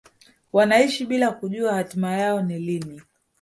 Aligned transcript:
wanaishi 0.53 1.05
bila 1.05 1.31
kujua 1.31 1.73
hatima 1.73 2.17
yao 2.17 2.41
ni 2.41 2.59
lini 2.59 3.01